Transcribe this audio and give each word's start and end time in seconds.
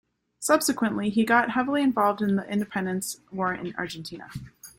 Subsequently, 0.39 1.11
he 1.11 1.23
got 1.23 1.51
heavily 1.51 1.83
involved 1.83 2.23
in 2.23 2.35
the 2.35 2.51
independence 2.51 3.17
war 3.31 3.53
in 3.53 3.75
Argentina. 3.75 4.31